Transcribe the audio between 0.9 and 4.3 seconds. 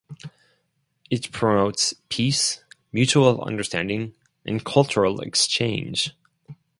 It promotes peace, mutual understanding